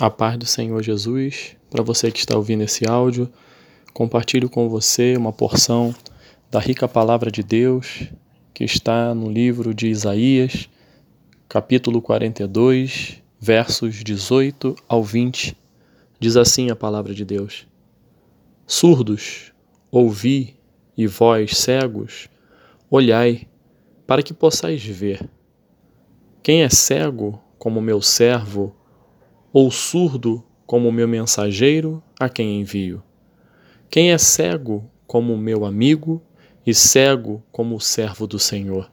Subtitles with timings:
[0.00, 3.28] A paz do Senhor Jesus, para você que está ouvindo esse áudio,
[3.92, 5.92] compartilho com você uma porção
[6.48, 8.04] da rica palavra de Deus
[8.54, 10.70] que está no livro de Isaías,
[11.48, 15.56] capítulo 42, versos 18 ao 20.
[16.20, 17.66] Diz assim a palavra de Deus:
[18.68, 19.52] Surdos,
[19.90, 20.54] ouvi,
[20.96, 22.28] e vós, cegos,
[22.88, 23.48] olhai,
[24.06, 25.28] para que possais ver.
[26.40, 28.76] Quem é cego, como meu servo,
[29.52, 33.02] ou surdo como meu mensageiro a quem envio?
[33.90, 36.22] Quem é cego como meu amigo
[36.66, 38.90] e cego como o servo do Senhor?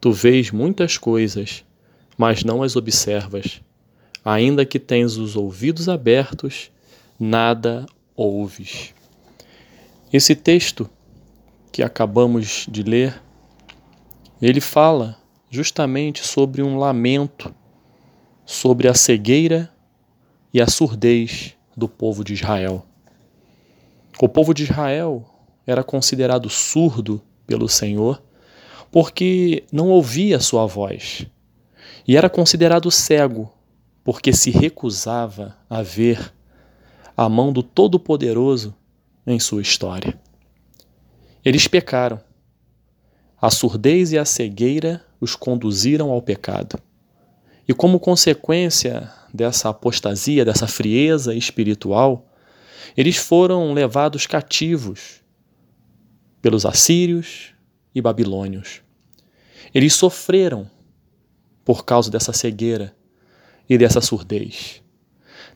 [0.00, 1.64] Tu vês muitas coisas,
[2.16, 3.60] mas não as observas.
[4.24, 6.70] Ainda que tens os ouvidos abertos,
[7.18, 8.94] nada ouves.
[10.12, 10.88] Esse texto
[11.72, 13.20] que acabamos de ler,
[14.40, 15.16] ele fala
[15.50, 17.52] justamente sobre um lamento,
[18.44, 19.72] sobre a cegueira
[20.52, 22.84] e a surdez do povo de Israel.
[24.20, 25.24] O povo de Israel
[25.66, 28.22] era considerado surdo pelo Senhor
[28.90, 31.26] porque não ouvia sua voz,
[32.06, 33.50] e era considerado cego
[34.04, 36.32] porque se recusava a ver
[37.16, 38.74] a mão do Todo-Poderoso
[39.26, 40.18] em sua história.
[41.44, 42.20] Eles pecaram.
[43.40, 46.78] A surdez e a cegueira os conduziram ao pecado.
[47.72, 52.30] E como consequência dessa apostasia, dessa frieza espiritual,
[52.94, 55.22] eles foram levados cativos
[56.42, 57.54] pelos assírios
[57.94, 58.82] e babilônios.
[59.72, 60.70] Eles sofreram
[61.64, 62.94] por causa dessa cegueira
[63.66, 64.82] e dessa surdez.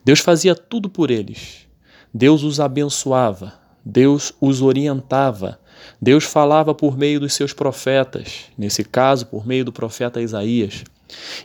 [0.03, 1.67] Deus fazia tudo por eles.
[2.11, 3.53] Deus os abençoava,
[3.85, 5.61] Deus os orientava,
[6.01, 10.83] Deus falava por meio dos seus profetas, nesse caso, por meio do profeta Isaías.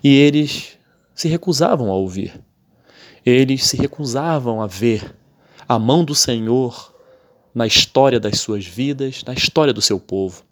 [0.02, 0.78] E eles
[1.14, 2.40] se recusavam a ouvir.
[3.24, 5.16] Eles se recusavam a ver
[5.68, 6.92] a mão do Senhor
[7.54, 10.42] na história das suas vidas, na história do seu povo.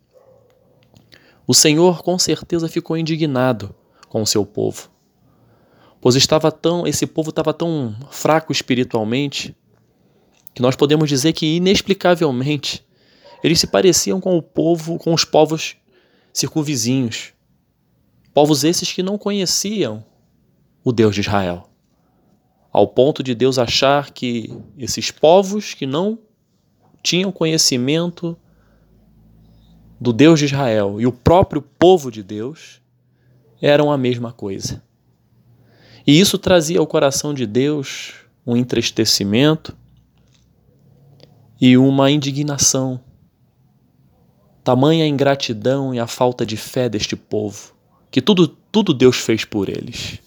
[1.46, 3.74] O Senhor com certeza ficou indignado
[4.08, 4.88] com o seu povo,
[6.00, 9.56] pois estava tão, esse povo estava tão fraco espiritualmente
[10.54, 12.84] que nós podemos dizer que inexplicavelmente
[13.42, 15.76] eles se pareciam com o povo, com os povos
[16.32, 17.32] circunvizinhos,
[18.32, 20.04] povos esses que não conheciam
[20.84, 21.68] o Deus de Israel.
[22.72, 26.18] Ao ponto de Deus achar que esses povos que não
[27.02, 28.36] tinham conhecimento
[30.00, 32.80] do Deus de Israel e o próprio povo de Deus
[33.60, 34.82] eram a mesma coisa.
[36.06, 38.14] E isso trazia ao coração de Deus
[38.46, 39.76] um entristecimento
[41.60, 43.00] e uma indignação.
[44.64, 47.74] Tamanha ingratidão e a falta de fé deste povo,
[48.10, 50.18] que tudo, tudo Deus fez por eles.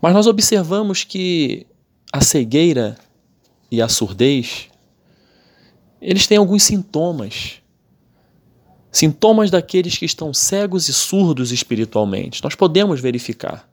[0.00, 1.66] Mas nós observamos que
[2.12, 2.98] a cegueira
[3.70, 4.68] e a surdez,
[6.00, 7.62] eles têm alguns sintomas.
[8.90, 12.42] Sintomas daqueles que estão cegos e surdos espiritualmente.
[12.42, 13.66] Nós podemos verificar.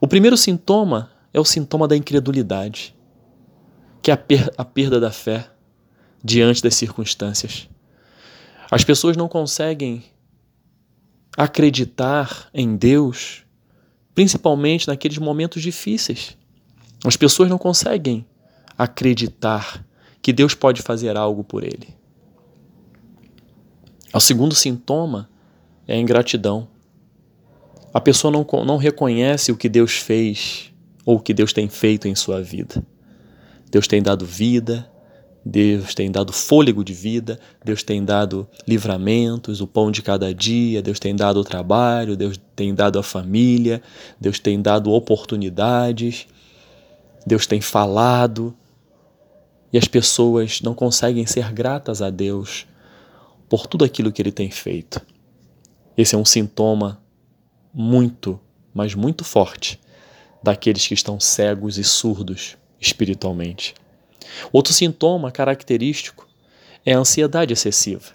[0.00, 2.94] O primeiro sintoma é o sintoma da incredulidade,
[4.02, 5.48] que é a, per a perda da fé
[6.22, 7.68] diante das circunstâncias.
[8.70, 10.04] As pessoas não conseguem
[11.36, 13.44] acreditar em Deus
[14.14, 16.36] principalmente naqueles momentos difíceis.
[17.04, 18.26] As pessoas não conseguem
[18.76, 19.84] acreditar
[20.20, 21.88] que Deus pode fazer algo por ele.
[24.12, 25.28] O segundo sintoma
[25.86, 26.68] é a ingratidão.
[27.92, 30.72] A pessoa não, não reconhece o que Deus fez
[31.04, 32.84] ou o que Deus tem feito em sua vida.
[33.70, 34.91] Deus tem dado vida,
[35.44, 40.80] Deus tem dado fôlego de vida, Deus tem dado livramentos, o pão de cada dia,
[40.80, 43.82] Deus tem dado o trabalho, Deus tem dado a família,
[44.20, 46.28] Deus tem dado oportunidades,
[47.26, 48.54] Deus tem falado.
[49.72, 52.66] E as pessoas não conseguem ser gratas a Deus
[53.48, 55.00] por tudo aquilo que Ele tem feito.
[55.96, 57.02] Esse é um sintoma
[57.74, 58.38] muito,
[58.72, 59.80] mas muito forte
[60.42, 63.74] daqueles que estão cegos e surdos espiritualmente.
[64.52, 66.26] Outro sintoma característico
[66.84, 68.10] é a ansiedade excessiva.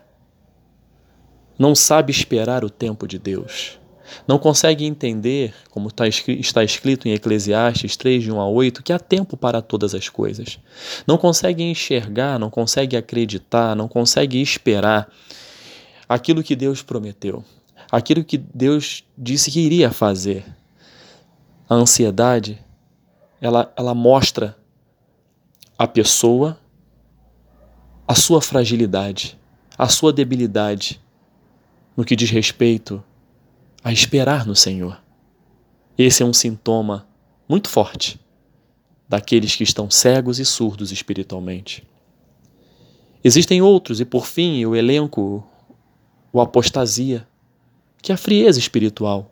[1.58, 3.80] Não sabe esperar o tempo de Deus.
[4.28, 8.94] Não consegue entender, como tá está escrito em Eclesiastes 3, de 1 a 8, que
[8.94, 10.60] há tempo para todas as coisas.
[11.06, 15.12] Não consegue enxergar, não consegue acreditar, não consegue esperar
[16.08, 17.44] aquilo que Deus prometeu,
[17.92, 20.46] aquilo que Deus disse que iria fazer.
[21.70, 22.58] A ansiedade,
[23.42, 24.56] ela, ela mostra
[25.78, 26.60] a pessoa,
[28.08, 29.38] a sua fragilidade,
[29.78, 31.00] a sua debilidade
[31.96, 33.04] no que diz respeito
[33.84, 35.00] a esperar no Senhor.
[35.96, 37.08] Esse é um sintoma
[37.48, 38.20] muito forte
[39.08, 41.88] daqueles que estão cegos e surdos espiritualmente.
[43.24, 45.48] Existem outros, e por fim eu elenco
[46.34, 47.28] o apostasia,
[48.02, 49.32] que é a frieza espiritual.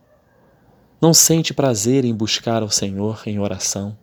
[1.01, 3.97] Não sente prazer em buscar ao Senhor em oração.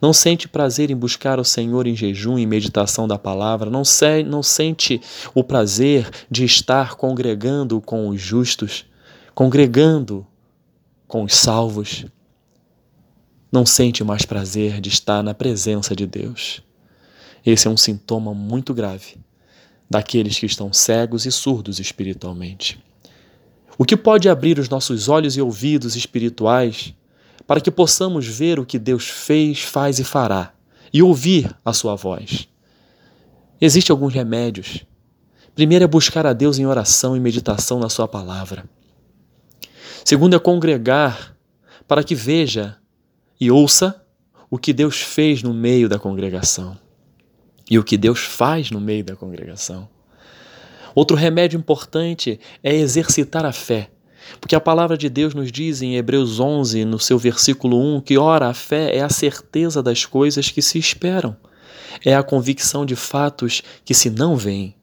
[0.00, 3.70] Não sente prazer em buscar ao Senhor em jejum e meditação da palavra.
[3.70, 5.00] Não, se, não sente
[5.34, 8.86] o prazer de estar congregando com os justos,
[9.34, 10.26] congregando
[11.06, 12.06] com os salvos.
[13.50, 16.62] Não sente mais prazer de estar na presença de Deus.
[17.44, 19.16] Esse é um sintoma muito grave
[19.88, 22.82] daqueles que estão cegos e surdos espiritualmente.
[23.78, 26.94] O que pode abrir os nossos olhos e ouvidos espirituais
[27.46, 30.52] para que possamos ver o que Deus fez, faz e fará
[30.92, 32.48] e ouvir a sua voz?
[33.60, 34.84] Existem alguns remédios.
[35.54, 38.68] Primeiro é buscar a Deus em oração e meditação na sua palavra.
[40.04, 41.36] Segundo é congregar
[41.88, 42.76] para que veja
[43.40, 44.04] e ouça
[44.50, 46.78] o que Deus fez no meio da congregação
[47.70, 49.88] e o que Deus faz no meio da congregação.
[50.94, 53.90] Outro remédio importante é exercitar a fé.
[54.40, 58.18] Porque a palavra de Deus nos diz em Hebreus 11, no seu versículo 1, que
[58.18, 61.36] ora a fé é a certeza das coisas que se esperam,
[62.04, 64.74] é a convicção de fatos que se não veem.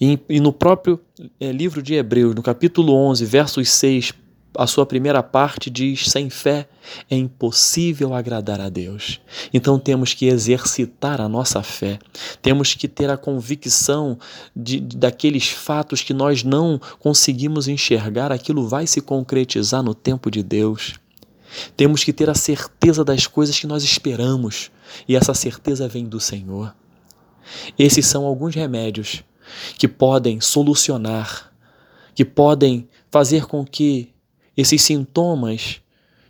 [0.00, 1.00] E, e no próprio
[1.38, 4.12] é, livro de Hebreus, no capítulo 11, versos 6
[4.56, 6.68] a sua primeira parte diz: sem fé
[7.10, 9.20] é impossível agradar a Deus.
[9.52, 11.98] Então temos que exercitar a nossa fé,
[12.40, 14.18] temos que ter a convicção
[14.54, 20.42] de, daqueles fatos que nós não conseguimos enxergar, aquilo vai se concretizar no tempo de
[20.42, 20.94] Deus.
[21.76, 24.70] Temos que ter a certeza das coisas que nós esperamos,
[25.06, 26.74] e essa certeza vem do Senhor.
[27.78, 29.22] Esses são alguns remédios
[29.76, 31.52] que podem solucionar,
[32.14, 34.12] que podem fazer com que
[34.56, 35.80] esses sintomas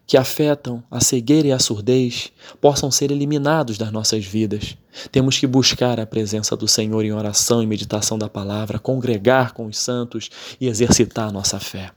[0.06, 4.76] que afetam a cegueira e a surdez possam ser eliminados das nossas vidas.
[5.10, 9.66] Temos que buscar a presença do Senhor em oração e meditação da palavra, congregar com
[9.66, 10.28] os santos
[10.60, 11.92] e exercitar a nossa fé.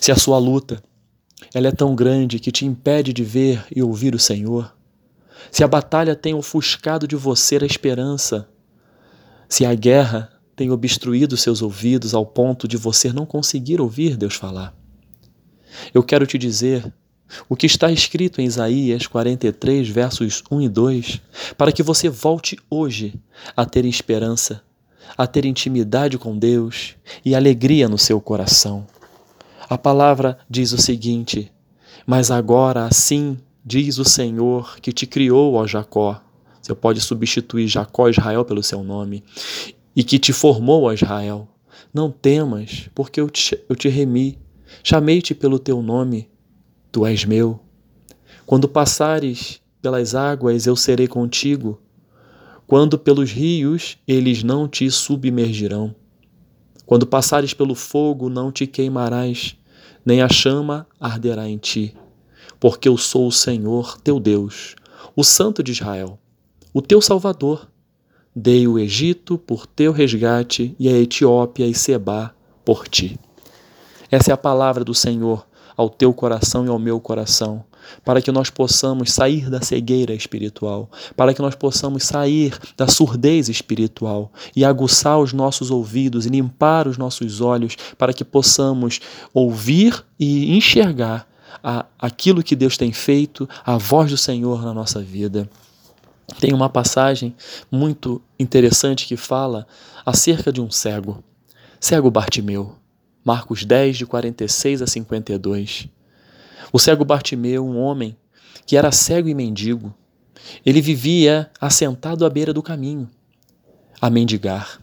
[0.00, 0.82] Se a sua luta
[1.54, 4.74] ela é tão grande que te impede de ver e ouvir o Senhor,
[5.50, 8.48] se a batalha tem ofuscado de você a esperança,
[9.48, 14.34] se a guerra tem obstruído seus ouvidos ao ponto de você não conseguir ouvir Deus
[14.34, 14.74] falar.
[15.92, 16.92] Eu quero te dizer
[17.48, 21.20] o que está escrito em Isaías 43, versos 1 e 2,
[21.58, 23.14] para que você volte hoje
[23.56, 24.62] a ter esperança,
[25.16, 28.86] a ter intimidade com Deus e alegria no seu coração.
[29.68, 31.50] A palavra diz o seguinte:
[32.06, 36.20] Mas agora assim diz o Senhor que te criou, ó Jacó.
[36.60, 39.22] Você pode substituir Jacó Israel pelo seu nome
[39.94, 41.48] e que te formou, Israel.
[41.92, 44.38] Não temas, porque eu te, eu te remi,
[44.82, 46.28] chamei-te pelo teu nome,
[46.90, 47.60] tu és meu.
[48.46, 51.80] Quando passares pelas águas, eu serei contigo.
[52.66, 55.94] Quando pelos rios, eles não te submergirão.
[56.86, 59.56] Quando passares pelo fogo, não te queimarás,
[60.04, 61.94] nem a chama arderá em ti.
[62.58, 64.74] Porque eu sou o Senhor, teu Deus,
[65.14, 66.18] o Santo de Israel,
[66.72, 67.68] o teu Salvador
[68.36, 72.34] Dei o Egito por teu resgate e a Etiópia e Seba
[72.64, 73.16] por ti.
[74.10, 75.46] Essa é a palavra do Senhor
[75.76, 77.64] ao teu coração e ao meu coração,
[78.04, 83.48] para que nós possamos sair da cegueira espiritual, para que nós possamos sair da surdez
[83.48, 89.00] espiritual e aguçar os nossos ouvidos e limpar os nossos olhos, para que possamos
[89.32, 91.28] ouvir e enxergar
[91.62, 95.48] a, aquilo que Deus tem feito, a voz do Senhor na nossa vida.
[96.40, 97.34] Tem uma passagem
[97.70, 99.66] muito interessante que fala
[100.04, 101.22] acerca de um cego,
[101.78, 102.76] cego Bartimeu,
[103.24, 105.88] Marcos 10, de 46 a 52.
[106.72, 108.16] O cego Bartimeu, um homem
[108.66, 109.94] que era cego e mendigo,
[110.64, 113.08] ele vivia assentado à beira do caminho,
[114.00, 114.80] a mendigar.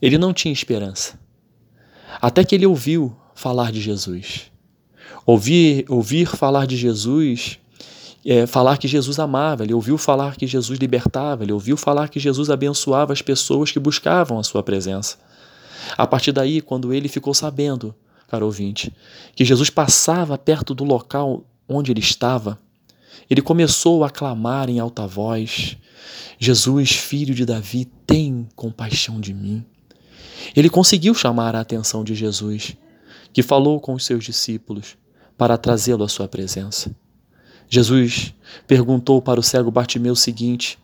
[0.00, 1.18] Ele não tinha esperança.
[2.20, 4.50] Até que ele ouviu falar de Jesus.
[5.26, 7.58] Ouvir, ouvir falar de Jesus
[8.24, 12.18] é, falar que Jesus amava, ele ouviu falar que Jesus libertava, ele ouviu falar que
[12.18, 15.16] Jesus abençoava as pessoas que buscavam a sua presença.
[15.96, 17.94] A partir daí, quando ele ficou sabendo,
[18.26, 18.92] caro ouvinte,
[19.34, 22.58] que Jesus passava perto do local onde ele estava,
[23.30, 25.76] ele começou a clamar em alta voz:
[26.38, 29.64] Jesus, filho de Davi, tem compaixão de mim.
[30.54, 32.76] Ele conseguiu chamar a atenção de Jesus,
[33.32, 34.96] que falou com os seus discípulos
[35.36, 36.94] para trazê-lo à sua presença.
[37.68, 38.34] Jesus
[38.66, 40.78] perguntou para o cego Bartimeu o seguinte,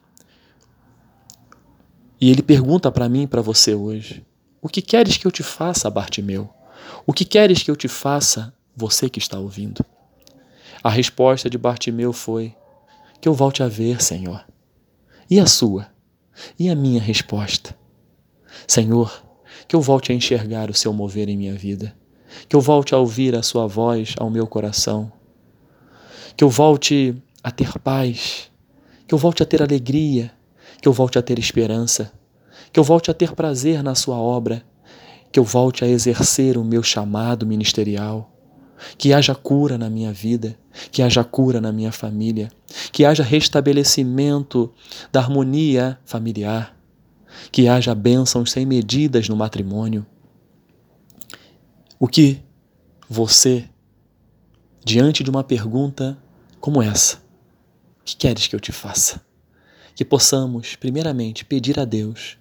[2.20, 4.24] e ele pergunta para mim e para você hoje:
[4.62, 6.48] O que queres que eu te faça, Bartimeu?
[7.06, 9.84] O que queres que eu te faça, você que está ouvindo?
[10.82, 12.54] A resposta de Bartimeu foi:
[13.20, 14.44] Que eu volte a ver, Senhor.
[15.30, 15.88] E a sua?
[16.58, 17.76] E a minha resposta?
[18.66, 19.22] Senhor,
[19.66, 21.96] que eu volte a enxergar o seu mover em minha vida,
[22.48, 25.12] que eu volte a ouvir a sua voz ao meu coração,
[26.36, 28.50] que eu volte a ter paz,
[29.06, 30.32] que eu volte a ter alegria,
[30.80, 32.12] que eu volte a ter esperança,
[32.72, 34.64] que eu volte a ter prazer na sua obra,
[35.30, 38.30] que eu volte a exercer o meu chamado ministerial,
[38.98, 40.56] que haja cura na minha vida,
[40.90, 42.50] que haja cura na minha família,
[42.92, 44.72] que haja restabelecimento
[45.12, 46.76] da harmonia familiar,
[47.52, 50.04] que haja bênçãos sem medidas no matrimônio.
[51.98, 52.42] O que
[53.08, 53.64] você,
[54.84, 56.18] diante de uma pergunta
[56.64, 57.22] como essa,
[58.06, 59.20] que queres que eu te faça?
[59.94, 62.38] Que possamos, primeiramente, pedir a Deus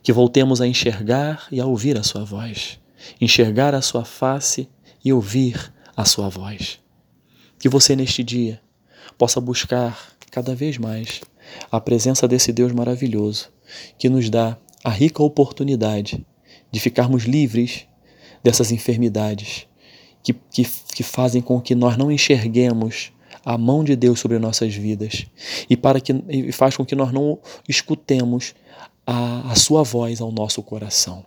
[0.00, 2.78] que voltemos a enxergar e a ouvir a Sua voz,
[3.20, 4.68] enxergar a Sua face
[5.04, 6.78] e ouvir a Sua voz.
[7.58, 8.60] Que você, neste dia,
[9.18, 11.22] possa buscar cada vez mais
[11.68, 13.50] a presença desse Deus maravilhoso
[13.98, 16.24] que nos dá a rica oportunidade
[16.70, 17.88] de ficarmos livres
[18.40, 19.66] dessas enfermidades
[20.22, 20.64] que, que,
[20.94, 23.12] que fazem com que nós não enxerguemos
[23.44, 25.26] a mão de Deus sobre nossas vidas
[25.68, 28.54] e para que e faz com que nós não escutemos
[29.06, 31.24] a, a sua voz ao nosso coração.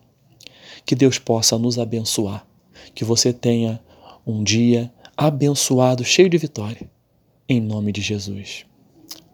[0.85, 2.45] Que Deus possa nos abençoar,
[2.95, 3.79] que você tenha
[4.25, 6.89] um dia abençoado, cheio de vitória.
[7.47, 8.65] Em nome de Jesus.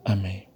[0.06, 0.53] Amém.